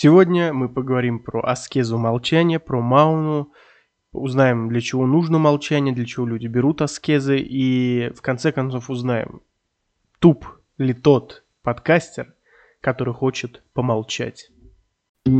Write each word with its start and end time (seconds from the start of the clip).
Сегодня 0.00 0.52
мы 0.52 0.68
поговорим 0.68 1.18
про 1.18 1.40
аскезу 1.40 1.98
молчания, 1.98 2.60
про 2.60 2.80
мауну, 2.80 3.52
узнаем, 4.12 4.68
для 4.68 4.80
чего 4.80 5.06
нужно 5.06 5.38
молчание, 5.38 5.92
для 5.92 6.04
чего 6.04 6.24
люди 6.24 6.46
берут 6.46 6.82
аскезы, 6.82 7.40
и 7.40 8.12
в 8.14 8.22
конце 8.22 8.52
концов 8.52 8.90
узнаем, 8.90 9.42
туп 10.20 10.46
ли 10.76 10.94
тот 10.94 11.42
подкастер, 11.64 12.32
который 12.80 13.12
хочет 13.12 13.64
помолчать. 13.72 14.52
О 15.26 15.30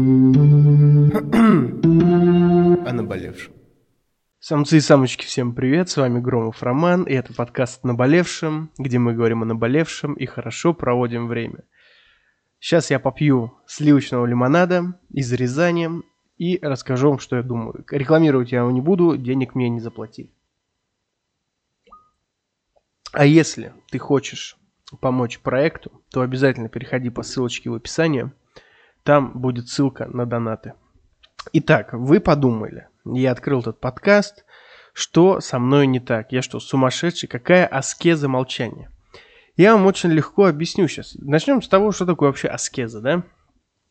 наболевшем. 2.93 3.52
Самцы 4.40 4.79
и 4.79 4.80
самочки, 4.80 5.25
всем 5.25 5.54
привет, 5.54 5.88
с 5.88 5.96
вами 5.96 6.18
Громов 6.18 6.64
Роман, 6.64 7.04
и 7.04 7.12
это 7.12 7.32
подкаст 7.32 7.84
«Наболевшем», 7.84 8.72
где 8.77 8.98
мы 8.98 9.12
говорим 9.14 9.43
о 9.43 9.46
наболевшем 9.46 10.14
и 10.14 10.27
хорошо 10.27 10.75
проводим 10.75 11.29
время. 11.29 11.62
Сейчас 12.61 12.90
я 12.90 12.98
попью 12.98 13.56
сливочного 13.66 14.27
лимонада 14.27 14.98
из 15.11 15.32
Рязани 15.32 15.89
и 16.39 16.58
расскажу 16.61 17.11
вам, 17.11 17.18
что 17.18 17.36
я 17.36 17.43
думаю. 17.43 17.85
Рекламировать 17.90 18.53
я 18.53 18.61
его 18.61 18.71
не 18.71 18.80
буду, 18.80 19.16
денег 19.16 19.54
мне 19.54 19.68
не 19.68 19.80
заплатили. 19.80 20.30
А 23.13 23.25
если 23.25 23.72
ты 23.90 23.99
хочешь 23.99 24.57
помочь 25.00 25.40
проекту, 25.40 26.02
то 26.11 26.21
обязательно 26.21 26.68
переходи 26.68 27.11
по 27.11 27.22
ссылочке 27.22 27.71
в 27.71 27.75
описании. 27.75 28.30
Там 29.02 29.38
будет 29.40 29.68
ссылка 29.68 30.07
на 30.07 30.27
донаты. 30.27 30.75
Итак, 31.52 31.93
вы 31.93 32.20
подумали, 32.20 32.88
я 33.05 33.33
открыл 33.33 33.61
этот 33.61 33.80
подкаст, 33.80 34.44
что 34.92 35.41
со 35.41 35.58
мной 35.58 35.86
не 35.86 36.00
так? 36.00 36.33
Я 36.33 36.42
что, 36.42 36.58
сумасшедший? 36.61 37.28
Какая 37.28 37.66
аскеза 37.66 38.28
молчания? 38.28 38.91
Я 39.58 39.75
вам 39.75 39.86
очень 39.86 40.11
легко 40.11 40.47
объясню 40.47 40.86
сейчас. 40.86 41.17
Начнем 41.17 41.61
с 41.61 41.69
того, 41.69 41.91
что 41.91 42.06
такое 42.06 42.28
вообще 42.28 42.47
аскеза, 42.47 43.00
да? 43.00 43.25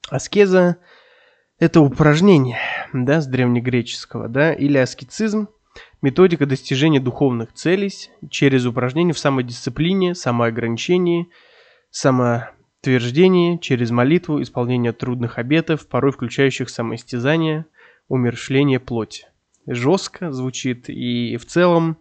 Аскеза– 0.09 0.77
это 1.59 1.81
упражнение, 1.81 2.57
да, 2.93 3.19
с 3.19 3.27
древнегреческого, 3.27 4.29
да, 4.29 4.53
или 4.53 4.77
аскетизм– 4.77 5.49
методика 6.01 6.45
достижения 6.45 7.01
духовных 7.01 7.51
целей 7.51 7.91
через 8.29 8.65
упражнения 8.65 9.11
в 9.11 9.19
самодисциплине, 9.19 10.15
самоограничении, 10.15 11.27
самоутверждении, 11.89 13.57
через 13.57 13.91
молитву, 13.91 14.41
исполнение 14.41 14.93
трудных 14.93 15.37
обетов, 15.37 15.85
порой 15.89 16.13
включающих 16.13 16.69
самоистязание– 16.69 17.65
умершление 18.07 18.79
плоти. 18.79 19.27
Жестко 19.67 20.31
звучит, 20.31 20.89
и 20.89 21.35
в 21.35 21.45
целом 21.45 21.97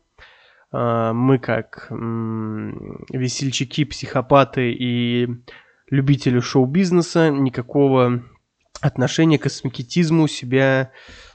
мы 0.72 1.38
как 1.38 1.86
весельчаки, 1.90 3.84
психопаты 3.84 4.72
и 4.72 5.28
любители 5.90 6.40
шоу-бизнеса 6.40 7.30
никакого 7.30 8.22
отношения 8.80 9.38
к 9.38 9.42
косметизму 9.44 10.28
себя, 10.28 10.90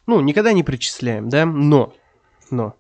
ну, 0.06 0.20
никогда 0.22 0.54
не 0.54 0.64
причисляем, 0.64 1.30
да, 1.30 1.46
но, 1.46 1.94
но, 2.50 2.76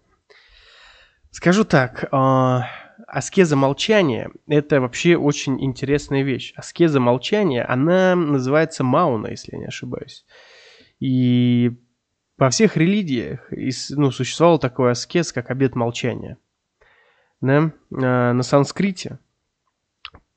скажу 1.32 1.64
так, 1.64 2.04
э, 2.12 2.60
аскеза 3.08 3.56
молчания– 3.56 4.32
это 4.48 4.82
вообще 4.82 5.18
очень 5.18 5.64
интересная 5.64 6.24
вещь. 6.24 6.54
Аскеза 6.56 7.00
молчания, 7.00 7.64
она 7.64 8.16
называется 8.16 8.84
мауна, 8.84 9.28
если 9.28 9.54
я 9.54 9.60
не 9.60 9.66
ошибаюсь. 9.66 10.26
И 11.00 11.72
во 12.42 12.50
всех 12.50 12.76
религиях 12.76 13.48
ну, 13.92 14.10
существовал 14.10 14.58
такой 14.58 14.94
аскез, 14.94 15.32
как 15.32 15.52
обет 15.52 15.76
молчания. 15.76 16.40
Да? 17.40 17.72
А, 17.94 18.34
на 18.34 18.42
санскрите 18.42 19.20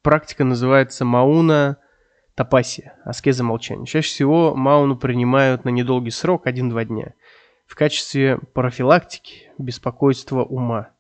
практика 0.03 0.45
называется 0.45 1.07
мауна 1.07 1.79
тапасия, 2.35 2.99
аскеза 3.07 3.43
молчания. 3.43 3.87
Чаще 3.87 4.09
всего 4.09 4.55
мауну 4.55 4.99
принимают 4.99 5.65
на 5.65 5.71
недолгий 5.71 6.11
срок, 6.11 6.47
1-2 6.47 6.85
дня, 6.85 7.15
в 7.65 7.75
качестве 7.75 8.39
профилактики 8.53 9.51
беспокойства 9.57 10.45
ума 10.45 10.91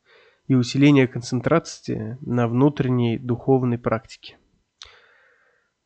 и 0.47 0.55
усиления 0.55 1.07
концентрации 1.07 2.17
на 2.23 2.49
внутренней 2.49 3.19
духовной 3.19 3.77
практике. 3.77 4.39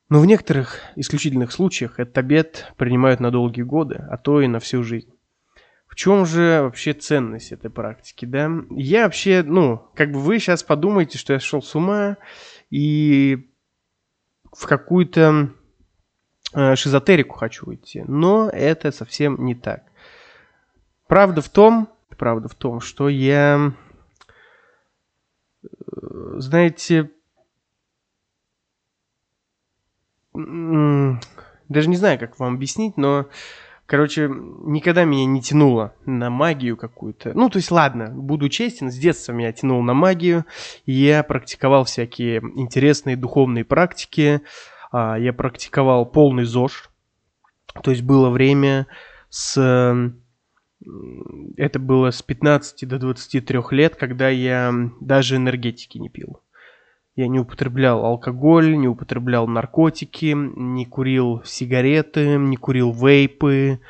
Но 0.09 0.21
в 0.21 0.27
некоторых 0.27 0.81
исключительных 0.97 1.53
случаях 1.53 2.01
этот 2.01 2.17
обед 2.17 2.73
принимают 2.77 3.21
на 3.21 3.31
долгие 3.31 3.63
годы, 3.63 4.05
а 4.11 4.17
то 4.17 4.41
и 4.41 4.47
на 4.47 4.59
всю 4.59 4.83
жизнь. 4.83 5.13
В 5.87 5.95
чем 5.95 6.25
же 6.25 6.61
вообще 6.63 6.93
ценность 6.93 7.53
этой 7.53 7.71
практики, 7.71 8.25
да? 8.25 8.51
Я 8.71 9.05
вообще, 9.05 9.43
ну, 9.43 9.91
как 9.95 10.13
бы 10.13 10.21
вы 10.21 10.39
сейчас 10.39 10.63
подумаете, 10.63 11.19
что 11.19 11.33
я 11.35 11.41
шел 11.41 11.61
с 11.61 11.75
ума 11.75 12.17
и 12.71 13.51
в 14.53 14.67
какую-то 14.67 15.51
э, 16.55 16.77
шизотерику 16.77 17.37
хочу 17.37 17.75
идти, 17.75 18.03
но 18.07 18.49
это 18.49 18.93
совсем 18.93 19.45
не 19.45 19.55
так. 19.55 19.83
Правда 21.07 21.43
в 21.43 21.49
том, 21.49 21.89
правда 22.17 22.49
в 22.49 22.55
том, 22.55 22.81
что 22.81 23.09
я, 23.09 23.73
э, 25.63 25.69
знаете, 26.37 27.11
даже 31.69 31.89
не 31.89 31.97
знаю, 31.97 32.19
как 32.19 32.39
вам 32.39 32.55
объяснить, 32.55 32.97
но, 32.97 33.27
короче, 33.87 34.29
никогда 34.29 35.05
меня 35.05 35.27
не 35.27 35.43
тянуло 35.43 35.95
на 36.07 36.31
магию 36.31 36.77
какую-то. 36.77 37.33
Ну, 37.35 37.51
то 37.51 37.59
есть, 37.59 37.71
ладно, 37.71 38.11
буду 38.11 38.49
честен, 38.49 38.91
с 38.91 38.97
детства 38.97 39.33
меня 39.33 39.53
тянуло 39.53 39.83
на 39.83 39.95
магию. 39.95 40.45
Я 40.87 41.23
практиковал 41.23 41.85
всякие 41.85 42.41
интересные 42.55 43.17
духовные 43.17 43.65
практики. 43.65 44.41
А, 44.91 45.19
я 45.19 45.33
практиковал 45.33 46.07
полный 46.07 46.45
ЗОЖ. 46.45 46.91
То 47.83 47.91
есть 47.91 48.03
было 48.03 48.31
время 48.31 48.87
с... 49.29 50.13
Это 51.57 51.79
было 51.81 52.11
с 52.13 52.23
15 52.23 52.89
до 52.89 52.99
23 52.99 53.61
лет, 53.73 53.97
когда 53.97 54.29
я 54.29 54.73
даже 55.01 55.37
энергетики 55.37 55.99
не 55.99 56.09
пил. 56.09 56.41
Я 57.19 57.27
не 57.27 57.41
употреблял 57.41 58.05
алкоголь, 58.05 58.79
не 58.79 58.87
употреблял 58.87 59.49
наркотики, 59.49 60.37
не 60.37 60.87
курил 60.87 61.43
сигареты, 61.45 62.37
не 62.37 62.57
курил 62.57 62.93
вейпы, 62.93 63.81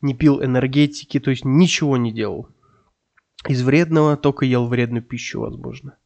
не 0.00 0.14
пил 0.14 0.40
энергетики, 0.40 1.18
то 1.18 1.30
есть 1.30 1.44
ничего 1.44 1.96
не 1.96 2.12
делал. 2.12 2.50
Из 3.48 3.64
вредного 3.64 4.16
только 4.16 4.44
ел 4.44 4.68
вредную 4.68 5.02
пищу, 5.02 5.40
возможно. 5.40 5.98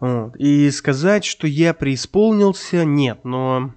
Вот. 0.00 0.34
И 0.38 0.72
сказать, 0.72 1.24
что 1.24 1.46
я 1.46 1.72
преисполнился, 1.72 2.84
нет, 2.84 3.20
но 3.24 3.72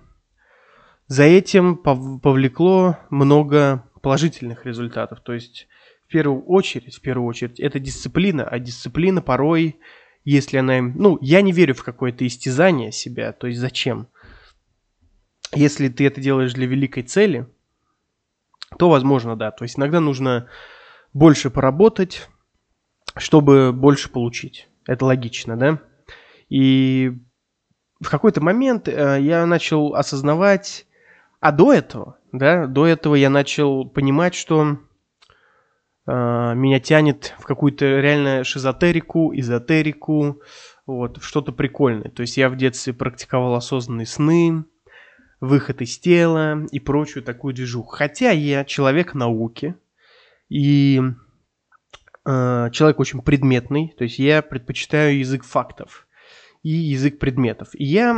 за 1.05 1.25
этим 1.25 1.77
повлекло 1.77 2.97
много 3.11 3.83
положительных 4.01 4.65
результатов. 4.65 5.19
То 5.21 5.33
есть, 5.33 5.67
в 6.07 6.11
первую 6.11 6.43
очередь, 6.45 6.95
в 6.95 7.01
первую 7.01 7.27
очередь, 7.27 7.59
это 7.59 7.79
дисциплина, 7.79 8.47
а 8.47 8.57
дисциплина 8.57 9.21
порой 9.21 9.77
если 10.25 10.57
она 10.57 10.79
им... 10.79 10.93
Ну, 10.97 11.17
я 11.21 11.41
не 11.41 11.51
верю 11.51 11.75
в 11.75 11.83
какое-то 11.83 12.25
истязание 12.25 12.91
себя, 12.91 13.31
то 13.31 13.47
есть 13.47 13.59
зачем? 13.59 14.07
Если 15.53 15.87
ты 15.87 16.05
это 16.07 16.19
делаешь 16.19 16.53
для 16.53 16.65
великой 16.65 17.03
цели, 17.03 17.47
то 18.77 18.89
возможно, 18.89 19.37
да. 19.37 19.51
То 19.51 19.63
есть 19.63 19.77
иногда 19.77 19.99
нужно 19.99 20.49
больше 21.13 21.49
поработать, 21.49 22.27
чтобы 23.15 23.71
больше 23.71 24.09
получить. 24.09 24.67
Это 24.85 25.05
логично, 25.05 25.55
да? 25.55 25.79
И 26.49 27.13
в 28.01 28.09
какой-то 28.09 28.41
момент 28.41 28.87
э, 28.87 29.19
я 29.21 29.45
начал 29.45 29.95
осознавать, 29.95 30.85
а 31.39 31.51
до 31.51 31.71
этого, 31.71 32.17
да, 32.31 32.67
до 32.67 32.85
этого 32.85 33.15
я 33.15 33.29
начал 33.29 33.85
понимать, 33.85 34.35
что 34.35 34.79
меня 36.07 36.79
тянет 36.79 37.33
в 37.39 37.45
какую-то 37.45 37.85
реально 37.85 38.43
шизотерику, 38.43 39.33
эзотерику, 39.33 40.41
вот, 40.85 41.21
что-то 41.21 41.51
прикольное. 41.51 42.11
То 42.11 42.21
есть 42.21 42.37
я 42.37 42.49
в 42.49 42.57
детстве 42.57 42.93
практиковал 42.93 43.55
осознанные 43.55 44.05
сны, 44.05 44.65
выход 45.39 45.81
из 45.81 45.97
тела 45.97 46.65
и 46.71 46.79
прочую 46.79 47.23
такую 47.23 47.53
движуху. 47.53 47.89
Хотя 47.89 48.31
я 48.31 48.65
человек 48.65 49.13
науки 49.13 49.75
и 50.49 51.01
э, 52.25 52.69
человек 52.71 52.99
очень 52.99 53.21
предметный, 53.21 53.93
то 53.97 54.03
есть 54.03 54.19
я 54.19 54.41
предпочитаю 54.41 55.17
язык 55.17 55.43
фактов 55.43 56.07
и 56.63 56.69
язык 56.69 57.19
предметов. 57.19 57.69
И 57.73 57.83
я, 57.83 58.15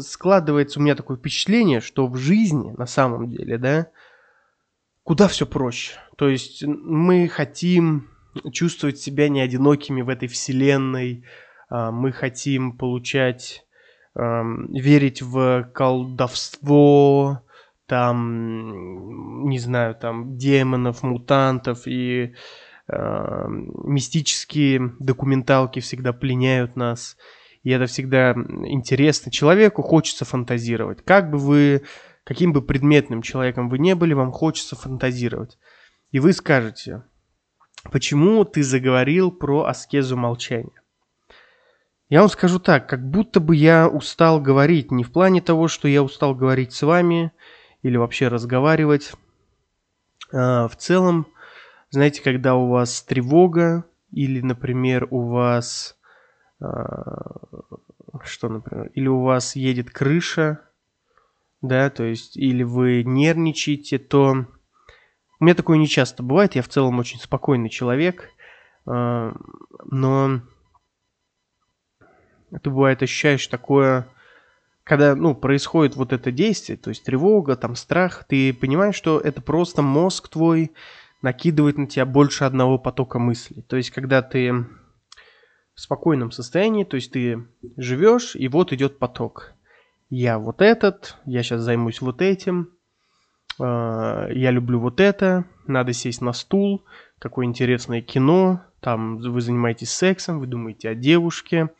складывается 0.00 0.78
у 0.78 0.82
меня 0.82 0.94
такое 0.94 1.16
впечатление, 1.16 1.80
что 1.80 2.06
в 2.06 2.16
жизни 2.16 2.74
на 2.76 2.86
самом 2.86 3.30
деле, 3.30 3.58
да, 3.58 3.88
куда 5.04 5.28
все 5.28 5.46
проще. 5.46 5.94
То 6.16 6.28
есть 6.28 6.64
мы 6.64 7.28
хотим 7.28 8.08
чувствовать 8.52 8.98
себя 8.98 9.28
не 9.28 9.40
одинокими 9.40 10.02
в 10.02 10.08
этой 10.08 10.28
вселенной, 10.28 11.24
а, 11.68 11.90
мы 11.90 12.12
хотим 12.12 12.76
получать, 12.76 13.66
верить 14.14 15.22
в 15.22 15.70
колдовство, 15.72 17.42
там, 17.86 19.48
не 19.48 19.58
знаю, 19.58 19.94
там, 19.94 20.36
демонов, 20.36 21.02
мутантов 21.02 21.86
и 21.86 22.34
э, 22.88 23.44
мистические 23.48 24.94
документалки 24.98 25.80
всегда 25.80 26.12
пленяют 26.12 26.76
нас. 26.76 27.16
И 27.62 27.70
это 27.70 27.86
всегда 27.86 28.32
интересно. 28.32 29.30
Человеку 29.30 29.82
хочется 29.82 30.24
фантазировать. 30.24 31.04
Как 31.04 31.30
бы 31.30 31.38
вы 31.38 31.82
каким 32.24 32.52
бы 32.52 32.62
предметным 32.62 33.22
человеком 33.22 33.68
вы 33.68 33.78
не 33.78 33.94
были, 33.94 34.14
вам 34.14 34.32
хочется 34.32 34.76
фантазировать. 34.76 35.58
И 36.10 36.20
вы 36.20 36.32
скажете, 36.32 37.04
почему 37.90 38.44
ты 38.44 38.62
заговорил 38.62 39.30
про 39.30 39.64
аскезу 39.64 40.16
молчания? 40.16 40.82
Я 42.08 42.20
вам 42.20 42.28
скажу 42.28 42.58
так, 42.58 42.88
как 42.88 43.08
будто 43.08 43.40
бы 43.40 43.56
я 43.56 43.88
устал 43.88 44.40
говорить, 44.40 44.90
не 44.90 45.02
в 45.02 45.12
плане 45.12 45.40
того, 45.40 45.68
что 45.68 45.88
я 45.88 46.02
устал 46.02 46.34
говорить 46.34 46.72
с 46.74 46.82
вами 46.82 47.32
или 47.82 47.96
вообще 47.96 48.28
разговаривать. 48.28 49.14
А, 50.30 50.68
в 50.68 50.76
целом, 50.76 51.26
знаете, 51.90 52.22
когда 52.22 52.54
у 52.54 52.68
вас 52.68 53.02
тревога 53.02 53.84
или, 54.10 54.42
например, 54.42 55.08
у 55.10 55.28
вас 55.28 55.96
а, 56.60 57.40
что, 58.24 58.48
например, 58.48 58.90
или 58.94 59.08
у 59.08 59.22
вас 59.22 59.56
едет 59.56 59.90
крыша, 59.90 60.60
да, 61.62 61.90
то 61.90 62.02
есть, 62.02 62.36
или 62.36 62.64
вы 62.64 63.04
нервничаете, 63.04 63.98
то 63.98 64.46
у 65.40 65.44
меня 65.44 65.54
такое 65.54 65.78
не 65.78 65.88
часто 65.88 66.22
бывает, 66.22 66.54
я 66.56 66.62
в 66.62 66.68
целом 66.68 66.98
очень 66.98 67.18
спокойный 67.18 67.70
человек, 67.70 68.28
а, 68.84 69.34
но 69.84 70.42
это 72.50 72.70
бывает 72.70 73.02
ощущаешь 73.02 73.46
такое, 73.46 74.06
когда, 74.84 75.14
ну, 75.14 75.34
происходит 75.34 75.96
вот 75.96 76.12
это 76.12 76.32
действие, 76.32 76.76
то 76.76 76.90
есть 76.90 77.04
тревога, 77.04 77.56
там, 77.56 77.76
страх, 77.76 78.24
ты 78.24 78.52
понимаешь, 78.52 78.96
что 78.96 79.20
это 79.20 79.40
просто 79.40 79.82
мозг 79.82 80.28
твой 80.28 80.72
накидывает 81.22 81.78
на 81.78 81.86
тебя 81.86 82.04
больше 82.04 82.44
одного 82.44 82.78
потока 82.78 83.20
мыслей. 83.20 83.62
То 83.62 83.76
есть, 83.76 83.90
когда 83.90 84.22
ты 84.22 84.52
в 85.74 85.80
спокойном 85.80 86.32
состоянии, 86.32 86.84
то 86.84 86.96
есть 86.96 87.12
ты 87.12 87.46
живешь, 87.76 88.34
и 88.34 88.48
вот 88.48 88.72
идет 88.72 88.98
поток. 88.98 89.54
Я 90.14 90.38
вот 90.38 90.60
этот, 90.60 91.16
я 91.24 91.42
сейчас 91.42 91.62
займусь 91.62 92.02
вот 92.02 92.20
этим, 92.20 92.68
а, 93.58 94.28
я 94.28 94.50
люблю 94.50 94.78
вот 94.78 95.00
это, 95.00 95.46
надо 95.66 95.94
сесть 95.94 96.20
на 96.20 96.34
стул, 96.34 96.84
какое 97.18 97.46
интересное 97.46 98.02
кино, 98.02 98.60
там 98.80 99.16
вы 99.16 99.40
занимаетесь 99.40 99.90
сексом, 99.90 100.38
вы 100.38 100.48
думаете 100.48 100.90
о 100.90 100.94
девушке, 100.94 101.70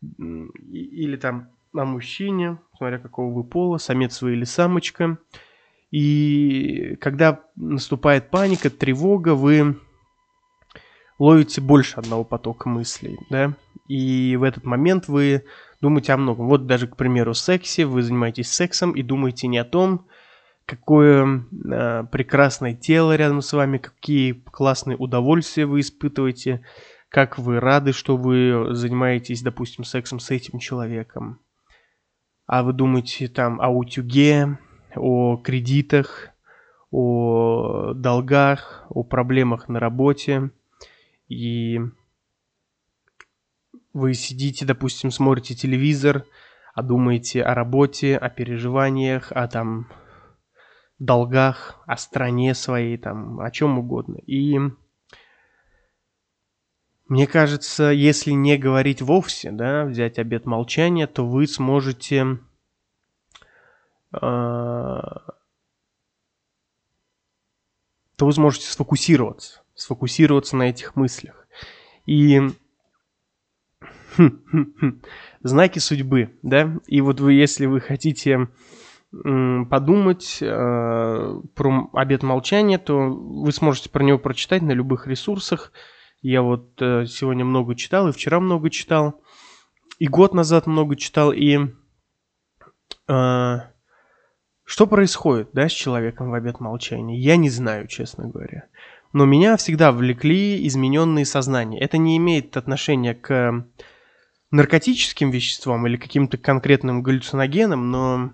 или 0.00 1.16
там 1.16 1.50
о 1.74 1.84
мужчине, 1.84 2.58
смотря 2.76 2.98
какого 2.98 3.32
вы 3.32 3.44
пола, 3.44 3.78
самец 3.78 4.20
вы 4.20 4.32
или 4.32 4.42
самочка. 4.42 5.18
И 5.92 6.96
когда 7.00 7.44
наступает 7.54 8.30
паника, 8.30 8.68
тревога, 8.68 9.36
вы 9.36 9.78
ловите 11.20 11.60
больше 11.60 12.00
одного 12.00 12.24
потока 12.24 12.68
мыслей, 12.68 13.16
да, 13.30 13.54
и 13.86 14.34
в 14.34 14.42
этот 14.42 14.64
момент 14.64 15.06
вы 15.06 15.44
думаете 15.80 16.12
о 16.12 16.16
многом. 16.16 16.48
Вот 16.48 16.66
даже, 16.66 16.86
к 16.86 16.96
примеру, 16.96 17.34
сексе, 17.34 17.84
вы 17.84 18.02
занимаетесь 18.02 18.50
сексом 18.50 18.92
и 18.92 19.02
думаете 19.02 19.46
не 19.46 19.58
о 19.58 19.64
том, 19.64 20.06
какое 20.66 21.44
э, 21.52 22.04
прекрасное 22.10 22.74
тело 22.74 23.16
рядом 23.16 23.40
с 23.40 23.52
вами, 23.52 23.78
какие 23.78 24.32
классные 24.32 24.96
удовольствия 24.96 25.66
вы 25.66 25.80
испытываете, 25.80 26.62
как 27.08 27.38
вы 27.38 27.60
рады, 27.60 27.92
что 27.92 28.16
вы 28.16 28.74
занимаетесь, 28.74 29.42
допустим, 29.42 29.84
сексом 29.84 30.18
с 30.18 30.30
этим 30.30 30.58
человеком. 30.58 31.40
А 32.46 32.62
вы 32.62 32.72
думаете 32.72 33.28
там 33.28 33.60
о 33.60 33.68
утюге, 33.68 34.58
о 34.94 35.36
кредитах, 35.36 36.30
о 36.90 37.92
долгах, 37.94 38.86
о 38.88 39.02
проблемах 39.02 39.68
на 39.68 39.80
работе. 39.80 40.50
И 41.28 41.80
вы 43.96 44.12
сидите, 44.12 44.66
допустим, 44.66 45.10
смотрите 45.10 45.54
телевизор, 45.54 46.26
а 46.74 46.82
думаете 46.82 47.42
о 47.42 47.54
работе, 47.54 48.14
о 48.18 48.28
переживаниях, 48.28 49.32
о 49.32 49.48
там 49.48 49.90
долгах, 50.98 51.82
о 51.86 51.96
стране 51.96 52.54
своей, 52.54 52.98
там, 52.98 53.40
о 53.40 53.50
чем 53.50 53.78
угодно. 53.78 54.18
И 54.26 54.58
мне 57.08 57.26
кажется, 57.26 57.84
если 57.84 58.32
не 58.32 58.58
говорить 58.58 59.00
вовсе, 59.00 59.50
да, 59.50 59.86
взять 59.86 60.18
обед 60.18 60.44
молчания, 60.44 61.06
то 61.06 61.26
вы 61.26 61.46
сможете 61.46 62.38
э, 64.12 64.18
то 64.20 65.30
вы 68.18 68.32
сможете 68.34 68.66
сфокусироваться, 68.66 69.62
сфокусироваться 69.74 70.54
на 70.54 70.64
этих 70.64 70.96
мыслях. 70.96 71.48
И 72.04 72.42
знаки 75.42 75.78
судьбы, 75.78 76.38
да, 76.42 76.78
и 76.86 77.00
вот 77.00 77.20
вы, 77.20 77.34
если 77.34 77.66
вы 77.66 77.80
хотите 77.80 78.48
подумать 79.70 80.38
э, 80.42 80.46
про 81.54 81.90
обед 81.94 82.22
молчания, 82.22 82.78
то 82.78 83.08
вы 83.08 83.52
сможете 83.52 83.88
про 83.88 84.02
него 84.02 84.18
прочитать 84.18 84.62
на 84.62 84.72
любых 84.72 85.06
ресурсах. 85.06 85.72
Я 86.22 86.42
вот 86.42 86.80
э, 86.82 87.06
сегодня 87.06 87.44
много 87.44 87.76
читал, 87.76 88.08
и 88.08 88.12
вчера 88.12 88.40
много 88.40 88.68
читал, 88.68 89.22
и 89.98 90.06
год 90.06 90.34
назад 90.34 90.66
много 90.66 90.96
читал, 90.96 91.32
и 91.32 91.58
э, 93.08 93.56
что 94.64 94.86
происходит, 94.86 95.50
да, 95.52 95.68
с 95.68 95.72
человеком 95.72 96.30
в 96.30 96.34
обед 96.34 96.60
молчания, 96.60 97.18
я 97.18 97.36
не 97.36 97.48
знаю, 97.48 97.86
честно 97.86 98.28
говоря. 98.28 98.66
Но 99.12 99.24
меня 99.24 99.56
всегда 99.56 99.92
влекли 99.92 100.66
измененные 100.66 101.24
сознания. 101.24 101.80
Это 101.80 101.96
не 101.96 102.16
имеет 102.16 102.56
отношения 102.56 103.14
к 103.14 103.64
наркотическим 104.50 105.30
веществам 105.30 105.86
или 105.86 105.96
каким-то 105.96 106.38
конкретным 106.38 107.02
галлюциногенам, 107.02 107.90
но 107.90 108.32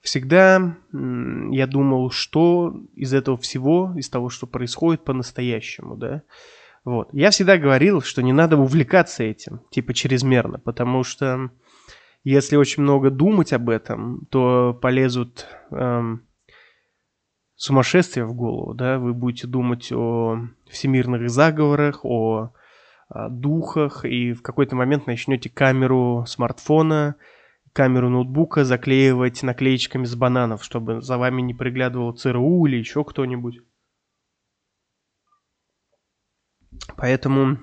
всегда 0.00 0.76
я 0.92 1.66
думал, 1.66 2.10
что 2.10 2.74
из 2.94 3.12
этого 3.12 3.36
всего, 3.36 3.92
из 3.96 4.08
того, 4.08 4.30
что 4.30 4.46
происходит 4.46 5.04
по-настоящему, 5.04 5.96
да, 5.96 6.22
вот. 6.84 7.10
Я 7.12 7.30
всегда 7.30 7.58
говорил, 7.58 8.00
что 8.00 8.22
не 8.22 8.32
надо 8.32 8.56
увлекаться 8.56 9.22
этим, 9.22 9.60
типа 9.70 9.92
чрезмерно, 9.92 10.58
потому 10.58 11.04
что 11.04 11.50
если 12.24 12.56
очень 12.56 12.82
много 12.82 13.10
думать 13.10 13.52
об 13.52 13.68
этом, 13.68 14.26
то 14.30 14.78
полезут 14.80 15.46
эм, 15.70 16.26
сумасшествия 17.54 18.24
в 18.24 18.34
голову, 18.34 18.74
да, 18.74 18.98
вы 18.98 19.12
будете 19.12 19.46
думать 19.46 19.92
о 19.92 20.46
всемирных 20.70 21.28
заговорах, 21.28 22.04
о 22.04 22.52
духах, 23.10 24.04
и 24.04 24.32
в 24.32 24.42
какой-то 24.42 24.76
момент 24.76 25.06
начнете 25.06 25.50
камеру 25.50 26.24
смартфона, 26.26 27.16
камеру 27.72 28.08
ноутбука 28.08 28.64
заклеивать 28.64 29.42
наклеечками 29.42 30.04
с 30.04 30.14
бананов, 30.14 30.64
чтобы 30.64 31.00
за 31.02 31.18
вами 31.18 31.42
не 31.42 31.54
приглядывал 31.54 32.12
ЦРУ 32.12 32.66
или 32.66 32.76
еще 32.76 33.04
кто-нибудь. 33.04 33.60
Поэтому 36.96 37.58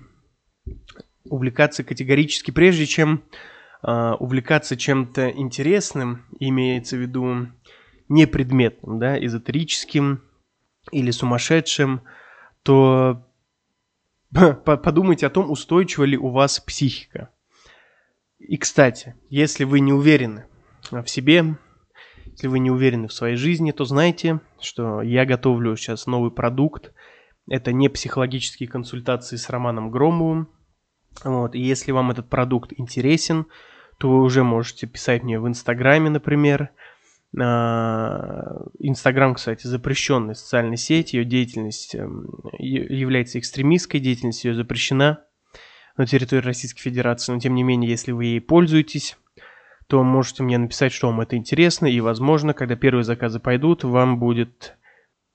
увлекаться 1.25 1.84
категорически, 1.84 2.51
прежде 2.51 2.86
чем 2.86 3.24
э, 3.84 4.12
увлекаться 4.20 4.77
чем-то 4.77 5.30
интересным, 5.30 6.25
имеется 6.39 6.98
в 6.98 7.00
виду 7.00 7.48
непредметным, 8.10 9.00
да, 9.00 9.24
эзотерическим 9.24 10.24
или 10.92 11.12
сумасшедшим, 11.12 12.01
то 12.63 13.26
подумайте 14.65 15.27
о 15.27 15.29
том, 15.29 15.50
устойчива 15.50 16.03
ли 16.03 16.17
у 16.17 16.29
вас 16.29 16.60
психика. 16.60 17.29
И, 18.39 18.57
кстати, 18.57 19.15
если 19.29 19.63
вы 19.63 19.79
не 19.79 19.93
уверены 19.93 20.46
в 20.91 21.07
себе, 21.07 21.57
если 22.25 22.48
вы 22.48 22.60
не 22.60 22.69
уверены 22.69 23.07
в 23.07 23.13
своей 23.13 23.36
жизни, 23.36 23.72
то 23.72 23.86
знайте, 23.86 24.41
что 24.60 25.01
я 25.01 25.25
готовлю 25.25 25.75
сейчас 25.75 26.05
новый 26.05 26.31
продукт– 26.31 26.93
это 27.50 27.72
не 27.72 27.89
психологические 27.89 28.67
консультации 28.67 29.38
с 29.38 29.50
Романом 29.50 29.89
Громовым. 29.89 30.50
Вот. 31.24 31.55
И 31.55 31.60
если 31.60 31.91
вам 31.91 32.12
этот 32.12 32.29
продукт 32.29 32.74
интересен, 32.75 33.46
то 33.98 34.10
вы 34.10 34.22
уже 34.22 34.43
можете 34.43 34.86
писать 34.86 35.24
мне 35.24 35.39
в 35.39 35.48
Инстаграме, 35.48 36.10
например. 36.10 36.69
А, 37.39 38.63
Инстаграм, 38.79 39.34
кстати, 39.36 39.67
запрещенная 39.67 40.34
социальная 40.34 40.77
сеть, 40.77 41.13
ее 41.13 41.25
деятельность 41.25 41.96
эм, 41.96 42.27
является 42.58 43.39
экстремистской, 43.39 44.00
деятельность 44.00 44.44
ее 44.44 44.53
запрещена 44.53 45.24
на 45.98 46.06
территории 46.06 46.41
Российской 46.41 46.82
Федерации, 46.82 47.32
но 47.32 47.39
тем 47.39 47.56
не 47.56 47.63
менее, 47.63 47.89
если 47.91 48.12
вы 48.12 48.25
ей 48.25 48.41
пользуетесь, 48.41 49.17
то 49.88 50.03
можете 50.03 50.44
мне 50.44 50.58
написать, 50.58 50.91
что 50.91 51.08
вам 51.08 51.22
это 51.22 51.36
интересно, 51.38 51.86
и, 51.86 52.00
возможно, 52.00 52.53
когда 52.53 52.75
первые 52.75 53.03
заказы 53.03 53.39
пойдут, 53.39 53.84
вам 53.84 54.20
будет 54.20 54.75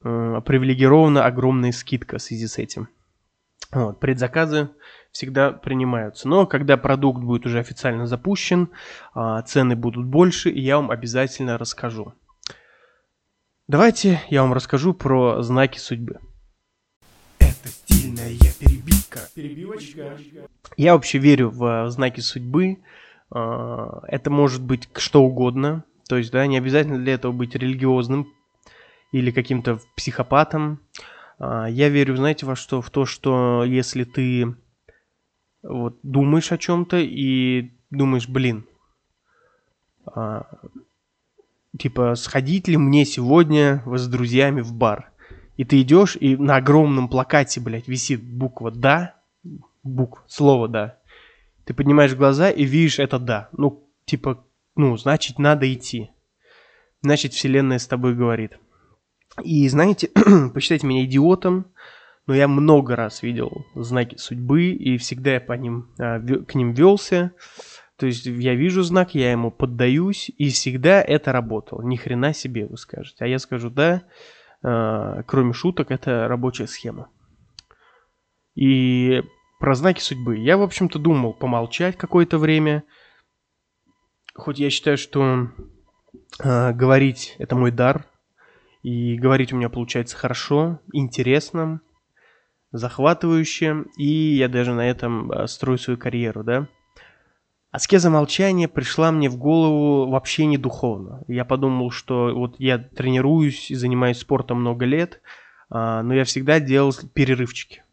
э, 0.05 0.41
привилегирована 0.45 1.25
огромная 1.25 1.73
скидка 1.73 2.19
в 2.19 2.23
связи 2.23 2.47
с 2.47 2.59
этим. 2.59 2.89
Вот, 3.73 4.01
предзаказы 4.01 4.69
всегда 5.13 5.51
принимаются. 5.51 6.29
Но 6.29 6.47
когда 6.47 6.77
продукт 6.77 7.23
будет 7.23 7.47
уже 7.47 7.59
официально 7.59 8.07
запущен, 8.07 8.71
э, 9.15 9.43
цены 9.47 9.77
будут 9.77 10.07
больше, 10.07 10.51
и 10.51 10.61
я 10.61 10.77
вам 10.77 10.91
обязательно 10.91 11.57
расскажу. 11.57 12.15
Давайте 13.69 14.21
я 14.29 14.43
вам 14.43 14.53
расскажу 14.53 14.93
про 14.93 15.43
знаки 15.43 15.79
судьбы. 15.79 16.19
Это 17.39 17.69
стильная 17.69 18.37
перебивка. 18.59 19.21
Перебивочка. 19.35 20.19
Я 20.77 20.95
вообще 20.95 21.19
верю 21.19 21.51
в 21.51 21.89
знаки 21.89 22.21
судьбы. 22.21 22.79
А, 23.31 24.03
это 24.09 24.31
может 24.31 24.63
быть 24.63 24.89
что 24.97 25.23
угодно. 25.23 25.85
То 26.09 26.19
есть, 26.19 26.31
да, 26.33 26.47
не 26.47 26.59
обязательно 26.59 26.99
для 26.99 27.15
этого 27.15 27.33
быть 27.33 27.55
религиозным 27.55 28.29
или 29.13 29.31
каким-то 29.31 29.79
психопатом. 29.97 30.81
А, 31.43 31.67
я 31.67 31.89
верю, 31.89 32.17
знаете, 32.17 32.47
во 32.47 32.55
что? 32.55 32.81
В 32.81 32.91
то, 32.91 33.05
что 33.05 33.65
если 33.65 34.05
ты 34.05 34.55
вот 35.65 35.99
думаешь 36.05 36.53
о 36.53 36.59
чем-то 36.59 36.99
и 36.99 37.73
думаешь, 37.91 38.29
блин, 38.29 38.65
а, 40.07 40.47
типа, 41.77 42.15
сходить 42.15 42.69
ли 42.69 42.77
мне 42.77 43.05
сегодня 43.05 43.83
с 43.85 44.07
друзьями 44.07 44.61
в 44.61 44.73
бар? 44.73 45.11
И 45.57 45.65
ты 45.65 45.83
идешь, 45.83 46.17
и 46.17 46.37
на 46.37 46.57
огромном 46.57 47.09
плакате, 47.09 47.61
блядь, 47.61 47.89
висит 47.89 48.23
буква 48.23 48.71
«да», 48.71 49.17
буква, 49.83 50.23
слово 50.29 50.69
«да». 50.69 50.99
Ты 51.65 51.75
поднимаешь 51.75 52.15
глаза 52.15 52.51
и 52.51 52.65
видишь 52.65 53.01
это 53.01 53.19
«да». 53.19 53.49
Ну, 53.51 53.85
типа, 54.05 54.45
ну, 54.77 54.97
значит, 54.97 55.41
надо 55.41 55.73
идти. 55.73 56.11
Значит, 57.03 57.33
вселенная 57.33 57.81
с 57.81 57.87
тобой 57.89 58.15
говорит. 58.15 58.59
И 59.43 59.69
знаете, 59.69 60.11
посчитайте 60.55 60.87
меня 60.87 61.05
идиотом, 61.05 61.67
но 62.27 62.35
я 62.35 62.49
много 62.49 62.97
раз 62.97 63.23
видел 63.23 63.67
знаки 63.75 64.17
судьбы, 64.17 64.71
и 64.71 64.99
всегда 64.99 65.35
я 65.35 65.41
по 65.41 65.55
ним, 65.55 65.91
а, 65.99 66.21
к 66.21 66.55
ним 66.55 66.73
велся. 66.73 67.33
То 67.97 68.07
есть 68.07 68.27
я 68.27 68.55
вижу 68.55 68.83
знак, 68.83 69.15
я 69.15 69.33
ему 69.33 69.51
поддаюсь, 69.51 70.31
и 70.37 70.49
всегда 70.51 71.01
это 71.01 71.33
работало. 71.33 71.83
Ни 71.83 71.97
хрена 71.97 72.33
себе, 72.33 72.67
вы 72.67 72.77
скажете. 72.77 73.25
А 73.25 73.27
я 73.27 73.39
скажу, 73.39 73.71
да, 73.71 74.03
а, 74.63 75.23
кроме 75.23 75.53
шуток, 75.53 75.91
это 75.91 76.29
рабочая 76.29 76.67
схема. 76.67 77.09
И 78.55 79.23
про 79.59 79.75
знаки 79.75 80.01
судьбы. 80.01 80.39
Я, 80.39 80.57
в 80.57 80.63
общем-то, 80.63 80.99
думал 80.99 81.33
помолчать 81.33 81.97
какое-то 81.97 82.39
время. 82.39 82.85
Хоть 84.35 84.59
я 84.59 84.71
считаю, 84.71 84.99
что 84.99 85.49
э, 86.43 86.73
говорить 86.73 87.37
это 87.39 87.55
мой 87.55 87.71
дар, 87.71 88.07
и 88.83 89.17
говорить 89.17 89.53
у 89.53 89.57
меня 89.57 89.69
получается 89.69 90.17
хорошо, 90.17 90.81
интересно, 90.93 91.81
захватывающе, 92.73 93.85
и 93.97 94.07
я 94.07 94.49
даже 94.49 94.75
на 94.75 94.89
этом 94.89 95.31
а, 95.31 95.47
строю 95.47 95.79
свою 95.79 95.99
карьеру, 95.99 96.43
да. 96.43 96.69
Аскеза 97.71 98.11
молчания 98.11 98.69
пришла 98.69 99.13
мне 99.13 99.31
в 99.31 99.39
голову 99.39 100.11
вообще 100.11 100.45
не 100.45 100.59
духовно. 100.59 101.23
Я 101.27 101.45
подумал, 101.45 101.91
что 101.91 102.35
вот 102.35 102.57
я 102.59 102.77
тренируюсь 102.77 103.71
и 103.71 103.75
занимаюсь 103.75 104.19
спортом 104.19 104.61
много 104.61 104.85
лет, 104.85 105.23
а, 105.71 106.03
но 106.03 106.15
я 106.15 106.25
всегда 106.25 106.61
делал 106.61 106.93
перерывчики. 107.15 107.85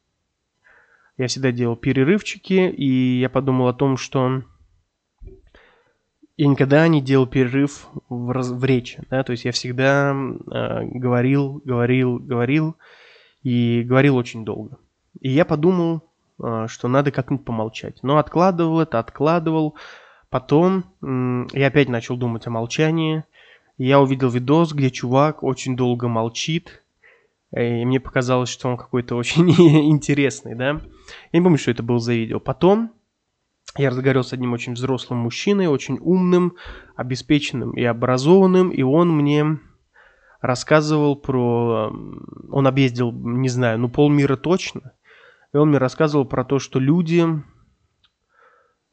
Я 1.17 1.27
всегда 1.27 1.51
делал 1.51 1.75
перерывчики, 1.75 2.69
и 2.69 3.19
я 3.19 3.29
подумал 3.29 3.67
о 3.67 3.73
том, 3.73 3.97
что 3.97 4.43
я 6.39 6.47
никогда 6.47 6.87
не 6.87 7.01
делал 7.01 7.27
перерыв 7.27 7.89
в, 8.07 8.31
раз, 8.31 8.49
в 8.49 8.63
речи, 8.63 9.03
да, 9.09 9.23
то 9.23 9.33
есть 9.33 9.43
я 9.43 9.51
всегда 9.51 10.13
э, 10.13 10.85
говорил, 10.85 11.61
говорил, 11.65 12.17
говорил 12.17 12.77
и 13.43 13.83
говорил 13.83 14.15
очень 14.15 14.45
долго. 14.45 14.77
И 15.19 15.31
я 15.31 15.43
подумал, 15.43 16.01
э, 16.41 16.67
что 16.69 16.87
надо 16.87 17.11
как-нибудь 17.11 17.43
помолчать. 17.43 18.01
Но 18.03 18.19
откладывал 18.19 18.79
это, 18.79 18.99
откладывал. 18.99 19.75
Потом 20.29 20.85
э, 21.01 21.57
я 21.57 21.67
опять 21.67 21.89
начал 21.89 22.15
думать 22.15 22.47
о 22.47 22.51
молчании. 22.51 23.25
Я 23.77 23.99
увидел 23.99 24.29
видос, 24.29 24.71
где 24.71 24.91
чувак 24.91 25.43
очень 25.43 25.75
долго 25.75 26.07
молчит. 26.07 26.83
И 27.51 27.83
мне 27.83 27.99
показалось, 27.99 28.47
что 28.47 28.69
он 28.69 28.77
какой-то 28.77 29.17
очень 29.17 29.49
интересный, 29.91 30.55
да. 30.55 30.79
Я 31.33 31.39
не 31.39 31.41
помню, 31.41 31.57
что 31.57 31.71
это 31.71 31.83
было 31.83 31.99
за 31.99 32.13
видео. 32.13 32.39
Потом 32.39 32.93
я 33.77 33.89
разговаривал 33.89 34.23
с 34.23 34.33
одним 34.33 34.53
очень 34.53 34.73
взрослым 34.73 35.19
мужчиной, 35.19 35.67
очень 35.67 35.97
умным, 35.99 36.55
обеспеченным 36.95 37.71
и 37.71 37.83
образованным, 37.83 38.69
и 38.71 38.81
он 38.81 39.15
мне 39.15 39.59
рассказывал 40.41 41.15
про... 41.15 41.91
Он 42.51 42.67
объездил, 42.67 43.11
не 43.11 43.49
знаю, 43.49 43.79
ну 43.79 43.89
полмира 43.89 44.37
точно. 44.37 44.93
И 45.53 45.57
он 45.57 45.69
мне 45.69 45.77
рассказывал 45.77 46.25
про 46.25 46.43
то, 46.45 46.59
что 46.59 46.79
люди, 46.79 47.25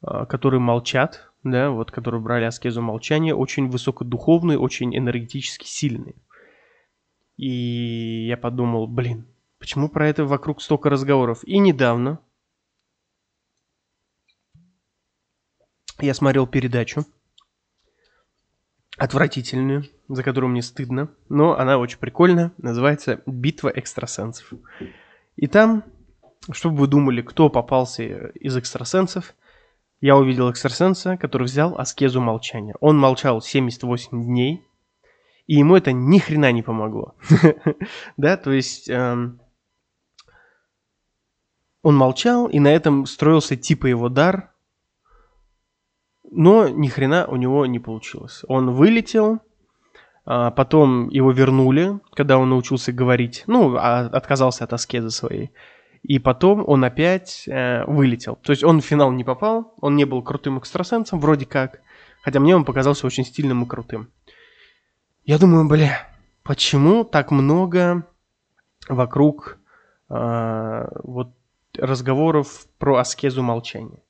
а, 0.01 0.25
которые 0.25 0.59
молчат, 0.59 1.31
да, 1.43 1.69
вот, 1.69 1.91
которые 1.91 2.21
брали 2.21 2.45
аскезу 2.45 2.81
молчания, 2.81 3.33
очень 3.33 3.69
высокодуховные, 3.69 4.59
очень 4.59 4.95
энергетически 4.97 5.65
сильные. 5.65 6.15
И 7.37 8.25
я 8.27 8.37
подумал, 8.37 8.87
блин, 8.87 9.27
почему 9.59 9.89
про 9.89 10.07
это 10.07 10.25
вокруг 10.25 10.61
столько 10.61 10.89
разговоров? 10.89 11.39
И 11.43 11.59
недавно 11.59 12.19
я 15.99 16.13
смотрел 16.13 16.47
передачу 16.47 17.05
отвратительную, 18.97 19.85
за 20.09 20.23
которую 20.23 20.51
мне 20.51 20.61
стыдно, 20.61 21.09
но 21.29 21.57
она 21.57 21.77
очень 21.77 21.99
прикольная, 21.99 22.51
называется 22.57 23.21
«Битва 23.25 23.69
экстрасенсов». 23.69 24.53
И 25.35 25.47
там, 25.47 25.83
чтобы 26.51 26.77
вы 26.77 26.87
думали, 26.87 27.21
кто 27.21 27.49
попался 27.49 28.03
из 28.29 28.57
экстрасенсов, 28.57 29.35
я 30.01 30.15
увидел 30.17 30.51
экстрасенса, 30.51 31.17
который 31.17 31.43
взял 31.43 31.77
аскезу 31.77 32.21
молчания. 32.21 32.75
Он 32.79 32.97
молчал 32.97 33.41
78 33.41 34.23
дней, 34.23 34.63
и 35.45 35.55
ему 35.55 35.75
это 35.75 35.91
ни 35.91 36.19
хрена 36.19 36.51
не 36.51 36.63
помогло. 36.63 37.15
да, 38.17 38.37
то 38.37 38.51
есть 38.51 38.89
эм, 38.89 39.39
он 41.81 41.95
молчал, 41.95 42.47
и 42.47 42.59
на 42.59 42.67
этом 42.67 43.05
строился 43.05 43.55
типа 43.55 43.87
его 43.87 44.09
дар, 44.09 44.53
но 46.31 46.67
ни 46.67 46.87
хрена 46.87 47.25
у 47.27 47.35
него 47.35 47.65
не 47.65 47.79
получилось. 47.79 48.43
Он 48.47 48.71
вылетел, 48.71 49.39
а 50.25 50.51
потом 50.51 51.09
его 51.09 51.31
вернули, 51.31 51.99
когда 52.13 52.37
он 52.37 52.49
научился 52.49 52.91
говорить, 52.91 53.43
ну, 53.47 53.75
а, 53.77 54.01
отказался 54.07 54.65
от 54.65 54.73
аскезы 54.73 55.09
своей. 55.09 55.51
И 56.03 56.19
потом 56.19 56.63
он 56.67 56.83
опять 56.83 57.47
э, 57.47 57.83
вылетел. 57.85 58.37
То 58.37 58.51
есть 58.51 58.63
он 58.63 58.81
в 58.81 58.85
финал 58.85 59.11
не 59.11 59.23
попал, 59.23 59.73
он 59.81 59.95
не 59.95 60.05
был 60.05 60.21
крутым 60.21 60.57
экстрасенсом, 60.57 61.19
вроде 61.19 61.45
как. 61.45 61.81
Хотя 62.21 62.39
мне 62.39 62.55
он 62.55 62.65
показался 62.65 63.05
очень 63.07 63.25
стильным 63.25 63.63
и 63.63 63.67
крутым. 63.67 64.09
Я 65.25 65.39
думаю, 65.39 65.67
бля, 65.67 66.07
почему 66.43 67.03
так 67.03 67.31
много 67.31 68.05
вокруг 68.87 69.59
э, 70.09 70.87
вот 71.03 71.33
разговоров 71.77 72.67
про 72.77 72.97
аскезу 72.97 73.43
молчания? 73.43 74.01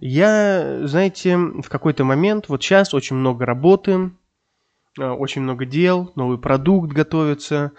Я, 0.00 0.86
знаете, 0.86 1.36
в 1.38 1.68
какой-то 1.68 2.04
момент, 2.04 2.48
вот 2.48 2.62
сейчас 2.62 2.92
очень 2.92 3.16
много 3.16 3.46
работы, 3.46 4.10
а, 4.98 5.14
очень 5.14 5.42
много 5.42 5.64
дел, 5.64 6.12
новый 6.16 6.38
продукт 6.38 6.92
готовится, 6.92 7.72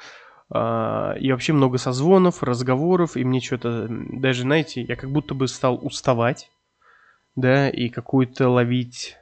а, 0.50 1.14
и 1.20 1.32
вообще 1.32 1.54
много 1.54 1.78
созвонов, 1.78 2.42
разговоров, 2.42 3.16
и 3.18 3.24
мне 3.24 3.40
что-то, 3.40 3.88
даже, 3.90 4.42
знаете, 4.42 4.82
я 4.82 4.96
как 4.96 5.12
будто 5.12 5.36
бы 5.36 5.48
стал 5.48 5.80
уставать, 5.82 6.50
да, 7.36 7.70
и 7.70 7.90
какую-то 7.90 8.50
ловить... 8.50 9.18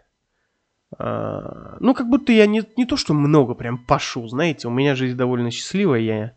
А, 0.98 1.76
ну, 1.82 1.94
как 1.94 2.08
будто 2.08 2.32
я 2.32 2.46
не, 2.46 2.64
не 2.78 2.86
то, 2.86 2.96
что 2.96 3.14
много 3.14 3.56
прям 3.56 3.78
пашу, 3.78 4.26
знаете, 4.28 4.70
у 4.70 4.72
меня 4.72 4.96
жизнь 4.96 5.18
довольно 5.18 5.52
счастливая, 5.52 6.00
я 6.00 6.34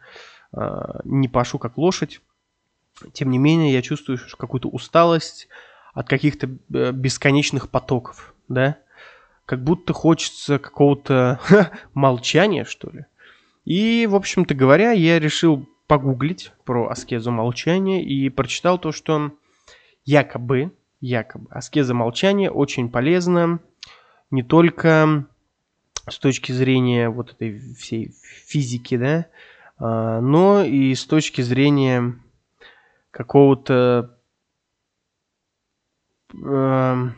не 1.04 1.28
пашу 1.28 1.58
как 1.58 1.76
лошадь, 1.76 2.22
тем 3.12 3.30
не 3.30 3.36
менее, 3.36 3.74
я 3.74 3.82
чувствую 3.82 4.18
какую-то 4.38 4.68
усталость, 4.68 5.48
от 5.96 6.08
каких-то 6.08 6.46
э, 6.46 6.92
бесконечных 6.92 7.70
потоков, 7.70 8.34
да? 8.48 8.76
Как 9.46 9.64
будто 9.64 9.94
хочется 9.94 10.58
какого-то 10.58 11.40
молчания, 11.94 12.64
что 12.64 12.90
ли. 12.90 13.06
И, 13.64 14.06
в 14.06 14.14
общем-то 14.14 14.54
говоря, 14.54 14.92
я 14.92 15.18
решил 15.18 15.66
погуглить 15.86 16.52
про 16.66 16.88
аскезу 16.88 17.30
молчания 17.32 18.04
и 18.04 18.28
прочитал 18.28 18.78
то, 18.78 18.92
что 18.92 19.32
якобы, 20.04 20.72
якобы 21.00 21.46
аскеза 21.50 21.94
молчания 21.94 22.50
очень 22.50 22.90
полезна 22.90 23.60
не 24.30 24.42
только 24.42 25.26
с 26.06 26.18
точки 26.18 26.52
зрения 26.52 27.08
вот 27.08 27.32
этой 27.32 27.58
всей 27.74 28.12
физики, 28.44 28.98
да, 28.98 29.26
а, 29.78 30.20
но 30.20 30.62
и 30.62 30.94
с 30.94 31.06
точки 31.06 31.40
зрения 31.40 32.20
какого-то 33.10 34.15
э, 36.44 37.10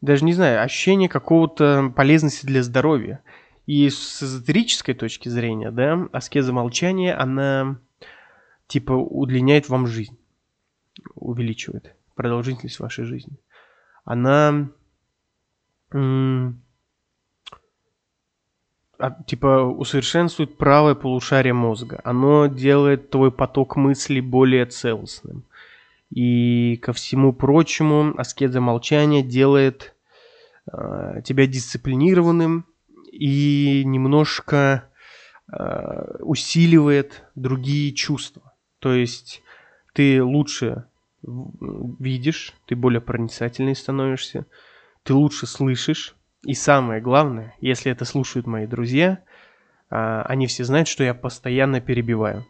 даже 0.00 0.24
не 0.24 0.32
знаю, 0.32 0.62
ощущение 0.62 1.08
какого-то 1.08 1.92
полезности 1.94 2.46
для 2.46 2.62
здоровья. 2.62 3.22
И 3.66 3.90
с 3.90 4.22
эзотерической 4.22 4.94
точки 4.94 5.28
зрения, 5.28 5.70
да, 5.70 6.08
аскеза 6.12 6.52
молчания, 6.52 7.14
она 7.14 7.78
типа 8.68 8.92
удлиняет 8.92 9.68
вам 9.68 9.86
жизнь, 9.86 10.16
увеличивает 11.14 11.96
продолжительность 12.14 12.78
вашей 12.78 13.04
жизни. 13.04 13.36
Она 14.04 14.68
а, 18.98 19.22
типа 19.26 19.64
усовершенствует 19.64 20.56
правое 20.56 20.94
полушарие 20.94 21.52
мозга. 21.52 22.00
Оно 22.04 22.46
делает 22.46 23.10
твой 23.10 23.30
поток 23.30 23.76
мыслей 23.76 24.20
более 24.20 24.66
целостным. 24.66 25.44
И 26.10 26.76
ко 26.76 26.92
всему 26.92 27.32
прочему, 27.32 28.14
аскеза 28.16 28.60
молчания 28.60 29.22
делает 29.22 29.94
э, 30.70 31.22
тебя 31.24 31.46
дисциплинированным 31.46 32.66
и 33.10 33.82
немножко 33.84 34.88
э, 35.52 36.16
усиливает 36.20 37.24
другие 37.34 37.92
чувства. 37.92 38.52
То 38.78 38.92
есть 38.92 39.42
ты 39.94 40.22
лучше 40.22 40.84
видишь, 41.22 42.54
ты 42.66 42.76
более 42.76 43.00
проницательный 43.00 43.74
становишься, 43.74 44.46
ты 45.02 45.14
лучше 45.14 45.46
слышишь. 45.46 46.14
И 46.44 46.54
самое 46.54 47.00
главное, 47.00 47.56
если 47.60 47.90
это 47.90 48.04
слушают 48.04 48.46
мои 48.46 48.66
друзья, 48.66 49.24
а, 49.90 50.22
они 50.22 50.46
все 50.46 50.64
знают, 50.64 50.86
что 50.86 51.02
я 51.02 51.14
постоянно 51.14 51.80
перебиваю. 51.80 52.46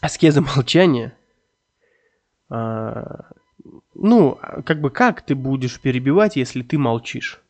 Аскеза 0.00 0.40
молчания, 0.40 1.16
ну, 2.48 4.38
как 4.64 4.80
бы 4.80 4.90
как 4.90 5.22
ты 5.22 5.34
будешь 5.34 5.80
перебивать, 5.80 6.36
если 6.36 6.62
ты 6.62 6.78
молчишь? 6.78 7.40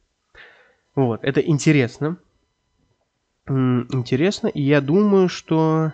Вот, 0.95 1.23
это 1.25 1.41
интересно. 1.41 2.17
Интересно, 3.49 4.49
и 4.49 4.63
я 4.63 4.81
думаю, 4.81 5.29
что 5.29 5.93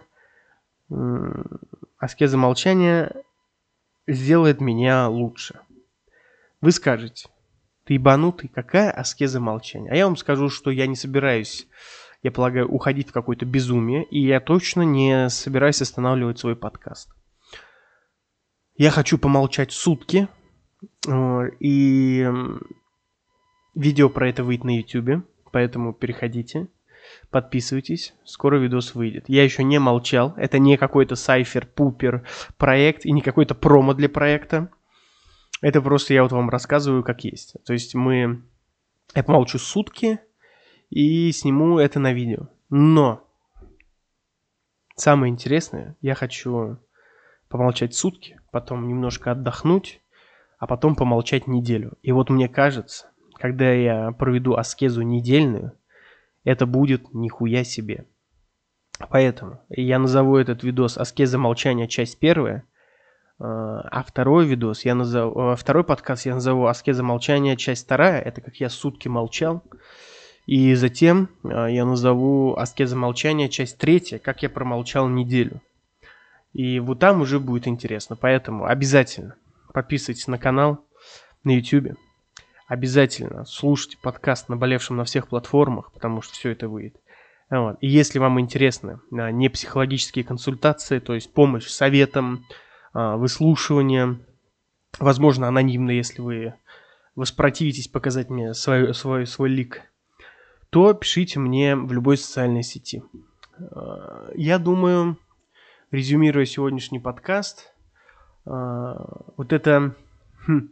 аскеза 1.98 2.38
молчания 2.38 3.12
сделает 4.06 4.60
меня 4.60 5.08
лучше. 5.08 5.60
Вы 6.60 6.72
скажете, 6.72 7.28
ты 7.84 7.94
ебанутый, 7.94 8.48
какая 8.48 8.90
аскеза 8.90 9.40
молчания? 9.40 9.90
А 9.90 9.96
я 9.96 10.06
вам 10.06 10.16
скажу, 10.16 10.48
что 10.48 10.70
я 10.70 10.86
не 10.86 10.96
собираюсь, 10.96 11.66
я 12.22 12.30
полагаю, 12.30 12.68
уходить 12.68 13.08
в 13.08 13.12
какое-то 13.12 13.44
безумие, 13.44 14.04
и 14.04 14.20
я 14.20 14.40
точно 14.40 14.82
не 14.82 15.28
собираюсь 15.28 15.82
останавливать 15.82 16.38
свой 16.38 16.54
подкаст. 16.56 17.10
Я 18.76 18.90
хочу 18.90 19.18
помолчать 19.18 19.72
сутки, 19.72 20.28
и 21.60 22.28
видео 23.74 24.08
про 24.08 24.28
это 24.28 24.44
выйдет 24.44 24.64
на 24.64 24.76
YouTube, 24.76 25.24
поэтому 25.50 25.92
переходите. 25.92 26.68
Подписывайтесь, 27.30 28.14
скоро 28.24 28.58
видос 28.58 28.94
выйдет. 28.94 29.24
Я 29.28 29.42
еще 29.44 29.64
не 29.64 29.78
молчал, 29.78 30.34
это 30.36 30.58
не 30.58 30.76
какой-то 30.76 31.16
сайфер-пупер 31.16 32.26
проект 32.56 33.04
и 33.04 33.12
не 33.12 33.22
какой-то 33.22 33.54
промо 33.54 33.94
для 33.94 34.08
проекта. 34.08 34.70
Это 35.60 35.82
просто 35.82 36.14
я 36.14 36.22
вот 36.22 36.32
вам 36.32 36.48
рассказываю 36.48 37.02
как 37.02 37.24
есть. 37.24 37.56
То 37.64 37.72
есть 37.72 37.94
мы... 37.94 38.42
Я 39.14 39.24
помолчу 39.24 39.58
сутки 39.58 40.20
и 40.90 41.30
сниму 41.32 41.78
это 41.78 41.98
на 41.98 42.12
видео. 42.12 42.48
Но 42.70 43.28
самое 44.96 45.30
интересное, 45.30 45.96
я 46.00 46.14
хочу 46.14 46.78
помолчать 47.52 47.94
сутки, 47.94 48.40
потом 48.50 48.88
немножко 48.88 49.32
отдохнуть, 49.32 50.00
а 50.58 50.66
потом 50.66 50.96
помолчать 50.96 51.46
неделю. 51.46 51.92
И 52.02 52.10
вот 52.10 52.30
мне 52.30 52.48
кажется, 52.48 53.10
когда 53.34 53.70
я 53.70 54.10
проведу 54.12 54.54
аскезу 54.54 55.02
недельную, 55.02 55.72
это 56.44 56.64
будет 56.66 57.12
нихуя 57.12 57.62
себе. 57.62 58.06
Поэтому 59.10 59.60
я 59.68 59.98
назову 59.98 60.36
этот 60.36 60.62
видос 60.62 60.96
«Аскеза 60.96 61.38
молчания. 61.38 61.88
Часть 61.88 62.18
первая», 62.18 62.64
а, 63.38 63.80
а 63.90 64.02
второй 64.02 64.46
видос, 64.46 64.84
я 64.84 64.94
назову, 64.94 65.38
а, 65.38 65.56
второй 65.56 65.84
подкаст 65.84 66.24
я 66.26 66.34
назову 66.34 66.66
«Аскеза 66.66 67.02
молчания. 67.02 67.56
Часть 67.56 67.84
вторая». 67.84 68.20
Это 68.22 68.40
как 68.40 68.56
я 68.56 68.70
сутки 68.70 69.08
молчал. 69.08 69.62
И 70.46 70.74
затем 70.74 71.28
а, 71.44 71.66
я 71.66 71.84
назову 71.84 72.54
«Аскеза 72.56 72.96
молчания. 72.96 73.48
Часть 73.48 73.76
третья», 73.76 74.18
как 74.18 74.42
я 74.42 74.48
промолчал 74.48 75.08
неделю. 75.08 75.60
И 76.52 76.80
вот 76.80 76.98
там 76.98 77.20
уже 77.20 77.40
будет 77.40 77.66
интересно. 77.66 78.16
Поэтому 78.16 78.66
обязательно 78.66 79.36
подписывайтесь 79.72 80.26
на 80.26 80.38
канал 80.38 80.84
на 81.44 81.56
YouTube. 81.56 81.96
Обязательно 82.68 83.44
слушайте 83.44 83.98
подкаст 84.02 84.48
«Наболевшим 84.48 84.96
на 84.96 85.04
всех 85.04 85.28
платформах», 85.28 85.92
потому 85.92 86.22
что 86.22 86.34
все 86.34 86.50
это 86.50 86.68
выйдет. 86.68 86.96
Вот. 87.50 87.76
И 87.80 87.88
если 87.88 88.18
вам 88.18 88.40
интересны 88.40 89.00
а, 89.12 89.30
не 89.30 89.50
психологические 89.50 90.24
консультации, 90.24 91.00
то 91.00 91.14
есть 91.14 91.32
помощь 91.34 91.66
советам, 91.66 92.46
а, 92.94 93.16
выслушивание, 93.16 94.20
возможно, 94.98 95.48
анонимно, 95.48 95.90
если 95.90 96.22
вы 96.22 96.54
воспротивитесь 97.14 97.88
показать 97.88 98.30
мне 98.30 98.54
свой, 98.54 98.94
свой, 98.94 99.26
свой 99.26 99.50
лик, 99.50 99.82
то 100.70 100.94
пишите 100.94 101.40
мне 101.40 101.76
в 101.76 101.92
любой 101.92 102.16
социальной 102.16 102.62
сети. 102.62 103.02
А, 103.58 104.30
я 104.34 104.58
думаю, 104.58 105.18
резюмируя 105.92 106.44
сегодняшний 106.46 106.98
подкаст, 106.98 107.72
вот 108.44 109.52
это... 109.52 109.94
Хм, 110.46 110.70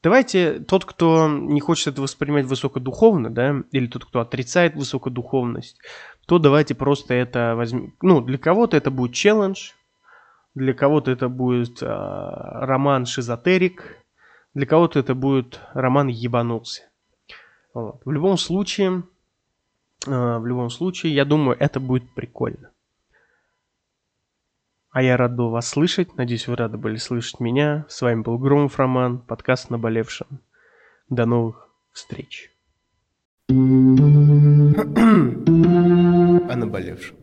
Давайте 0.00 0.60
тот, 0.60 0.84
кто 0.84 1.28
не 1.28 1.60
хочет 1.60 1.88
это 1.88 2.02
воспринимать 2.02 2.46
высокодуховно, 2.46 3.30
да, 3.30 3.64
или 3.72 3.88
тот, 3.88 4.04
кто 4.04 4.20
отрицает 4.20 4.76
высокодуховность, 4.76 5.80
то 6.26 6.38
давайте 6.38 6.76
просто 6.76 7.14
это 7.14 7.54
возьмем. 7.56 7.94
Ну, 8.00 8.20
для 8.20 8.38
кого-то 8.38 8.76
это 8.76 8.92
будет 8.92 9.12
челлендж, 9.12 9.72
для 10.54 10.72
кого-то 10.72 11.10
это 11.10 11.28
будет 11.28 11.82
э, 11.82 11.86
роман 11.86 13.06
шизотерик, 13.06 13.96
для 14.54 14.66
кого-то 14.66 15.00
это 15.00 15.16
будет 15.16 15.60
роман 15.74 16.06
ебанулся. 16.06 16.82
Вот. 17.74 18.00
В 18.04 18.10
любом 18.12 18.38
случае, 18.38 19.02
э, 20.06 20.38
в 20.38 20.46
любом 20.46 20.70
случае, 20.70 21.12
я 21.12 21.24
думаю, 21.24 21.56
это 21.58 21.80
будет 21.80 22.14
прикольно. 22.14 22.70
А 24.90 25.02
я 25.02 25.16
рад 25.18 25.36
был 25.36 25.50
вас 25.50 25.68
слышать. 25.68 26.16
Надеюсь, 26.16 26.48
вы 26.48 26.56
рады 26.56 26.78
были 26.78 26.96
слышать 26.96 27.40
меня. 27.40 27.84
С 27.88 28.00
вами 28.00 28.22
был 28.22 28.38
Громов 28.38 28.78
Роман, 28.78 29.18
подкаст 29.18 29.68
«Наболевшим». 29.68 30.40
До 31.10 31.26
новых 31.26 31.68
встреч. 31.92 32.50
О 33.48 33.52
наболевшем. 36.56 37.16